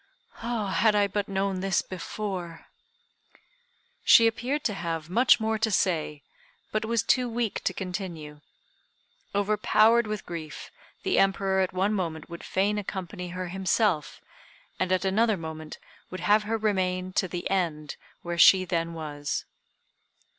"Had 0.37 0.95
I 0.95 1.05
but 1.05 1.27
known 1.29 1.59
this 1.59 1.83
before" 1.83 2.65
She 4.03 4.25
appeared 4.25 4.63
to 4.63 4.73
have 4.73 5.11
much 5.11 5.39
more 5.39 5.59
to 5.59 5.69
say, 5.69 6.23
but 6.71 6.85
was 6.85 7.03
too 7.03 7.29
weak 7.29 7.63
to 7.65 7.71
continue. 7.71 8.41
Overpowered 9.35 10.07
with 10.07 10.25
grief, 10.25 10.71
the 11.03 11.19
Emperor 11.19 11.61
at 11.61 11.71
one 11.71 11.93
moment 11.93 12.31
would 12.31 12.43
fain 12.43 12.79
accompany 12.79 13.27
her 13.29 13.49
himself, 13.49 14.19
and 14.79 14.91
at 14.91 15.05
another 15.05 15.37
moment 15.37 15.77
would 16.09 16.21
have 16.21 16.45
her 16.45 16.57
remain 16.57 17.13
to 17.13 17.27
the 17.27 17.47
end 17.51 17.95
where 18.23 18.39
she 18.39 18.65
then 18.65 18.95
was. 18.95 19.45